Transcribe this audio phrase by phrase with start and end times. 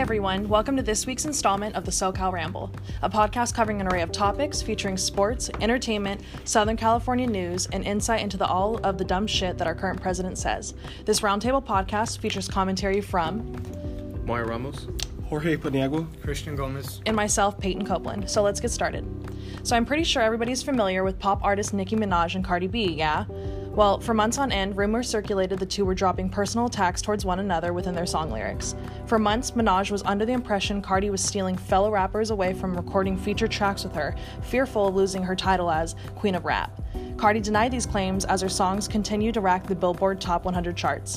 [0.00, 0.48] everyone.
[0.48, 4.10] Welcome to this week's installment of the SoCal Ramble, a podcast covering an array of
[4.10, 9.26] topics featuring sports, entertainment, Southern California news, and insight into the all of the dumb
[9.26, 10.72] shit that our current president says.
[11.04, 13.54] This roundtable podcast features commentary from
[14.24, 14.86] Mario Ramos,
[15.26, 18.30] Jorge Paniagua, Christian Gomez, and myself, Peyton Copeland.
[18.30, 19.04] So let's get started.
[19.64, 23.26] So I'm pretty sure everybody's familiar with pop artist Nicki Minaj and Cardi B, yeah?
[23.72, 27.38] Well, for months on end, rumors circulated the two were dropping personal attacks towards one
[27.38, 28.74] another within their song lyrics.
[29.06, 33.16] For months, Minaj was under the impression Cardi was stealing fellow rappers away from recording
[33.16, 36.82] feature tracks with her, fearful of losing her title as Queen of Rap.
[37.16, 41.16] Cardi denied these claims as her songs continued to rack the Billboard Top 100 charts.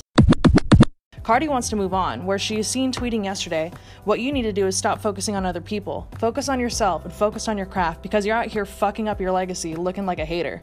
[1.24, 3.72] Cardi wants to move on, where she is seen tweeting yesterday,
[4.04, 6.06] What you need to do is stop focusing on other people.
[6.18, 9.32] Focus on yourself and focus on your craft because you're out here fucking up your
[9.32, 10.62] legacy looking like a hater.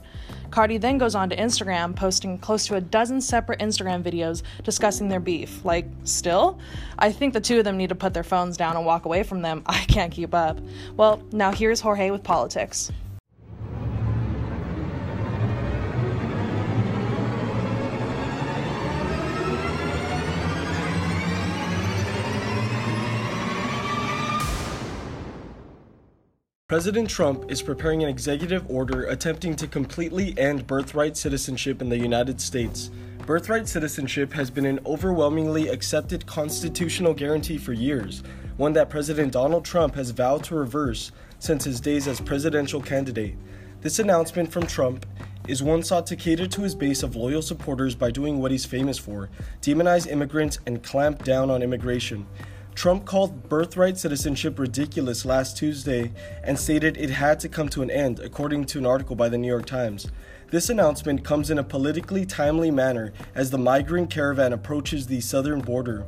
[0.52, 5.08] Cardi then goes on to Instagram, posting close to a dozen separate Instagram videos discussing
[5.08, 5.64] their beef.
[5.64, 6.60] Like, still?
[7.00, 9.24] I think the two of them need to put their phones down and walk away
[9.24, 9.64] from them.
[9.66, 10.60] I can't keep up.
[10.98, 12.92] Well, now here's Jorge with politics.
[26.72, 31.98] President Trump is preparing an executive order attempting to completely end birthright citizenship in the
[31.98, 32.92] United States.
[33.26, 38.24] Birthright citizenship has been an overwhelmingly accepted constitutional guarantee for years,
[38.56, 43.36] one that President Donald Trump has vowed to reverse since his days as presidential candidate.
[43.82, 45.06] This announcement from Trump
[45.50, 48.64] is one sought to cater to his base of loyal supporters by doing what he's
[48.64, 52.26] famous for demonize immigrants and clamp down on immigration.
[52.82, 56.12] Trump called birthright citizenship ridiculous last Tuesday
[56.44, 59.38] and stated it had to come to an end, according to an article by the
[59.38, 60.08] New York Times.
[60.50, 65.62] This announcement comes in a politically timely manner as the migrant caravan approaches the southern
[65.62, 66.08] border.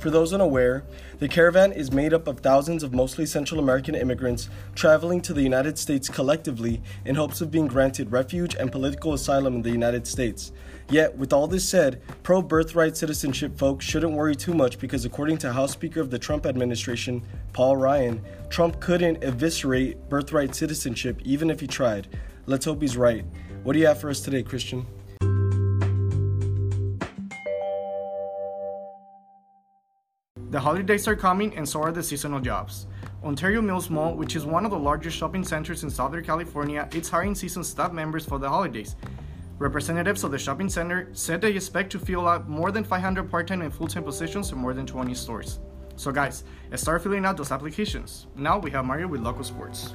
[0.00, 0.82] For those unaware,
[1.18, 5.42] the caravan is made up of thousands of mostly Central American immigrants traveling to the
[5.42, 10.06] United States collectively in hopes of being granted refuge and political asylum in the United
[10.06, 10.52] States.
[10.88, 15.36] Yet, with all this said, pro birthright citizenship folks shouldn't worry too much because, according
[15.38, 21.50] to House Speaker of the Trump administration, Paul Ryan, Trump couldn't eviscerate birthright citizenship even
[21.50, 22.08] if he tried.
[22.46, 23.26] Let's hope he's right.
[23.64, 24.86] What do you have for us today, Christian?
[30.50, 32.88] The holidays are coming and so are the seasonal jobs.
[33.22, 37.08] Ontario Mills Mall, which is one of the largest shopping centers in Southern California, is
[37.08, 38.96] hiring season staff members for the holidays.
[39.60, 43.62] Representatives of the shopping center said they expect to fill out more than 500 part-time
[43.62, 45.60] and full-time positions in more than 20 stores.
[45.94, 46.42] So guys,
[46.74, 48.26] start filling out those applications.
[48.34, 49.94] Now we have Mario with local sports.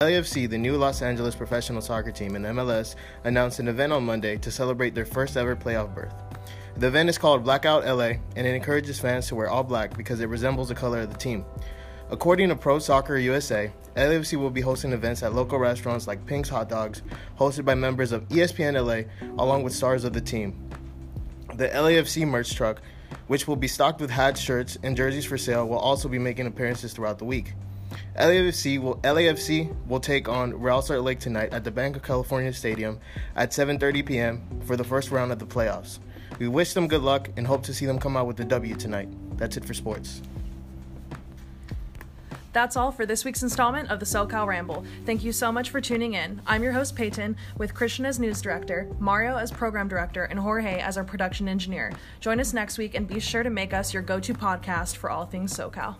[0.00, 2.94] LAFC, the new Los Angeles professional soccer team in MLS,
[3.24, 6.14] announced an event on Monday to celebrate their first ever playoff berth.
[6.76, 10.20] The event is called Blackout LA, and it encourages fans to wear all black because
[10.20, 11.44] it resembles the color of the team.
[12.10, 16.48] According to Pro Soccer USA, LAFC will be hosting events at local restaurants like Pink's
[16.48, 17.02] Hot Dogs,
[17.38, 19.08] hosted by members of ESPN LA,
[19.40, 20.68] along with stars of the team.
[21.54, 22.82] The LAFC merch truck,
[23.28, 26.48] which will be stocked with hats, shirts, and jerseys for sale, will also be making
[26.48, 27.54] appearances throughout the week.
[28.18, 32.52] LAFC will LAFC will take on Real Salt Lake tonight at the Bank of California
[32.52, 32.98] Stadium
[33.36, 34.60] at 7:30 p.m.
[34.64, 36.00] for the first round of the playoffs.
[36.38, 38.74] We wish them good luck and hope to see them come out with the W
[38.74, 39.08] tonight.
[39.36, 40.20] That's it for sports.
[42.54, 44.84] That's all for this week's installment of the SoCal Ramble.
[45.04, 46.40] Thank you so much for tuning in.
[46.46, 50.80] I'm your host, Peyton, with Christian as news director, Mario as program director, and Jorge
[50.80, 51.92] as our production engineer.
[52.20, 55.10] Join us next week and be sure to make us your go to podcast for
[55.10, 55.96] all things SoCal.